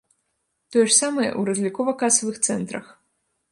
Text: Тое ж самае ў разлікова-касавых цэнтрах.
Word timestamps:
Тое 0.75 0.85
ж 0.89 0.95
самае 1.01 1.27
ў 1.27 1.41
разлікова-касавых 1.51 2.43
цэнтрах. 2.49 2.85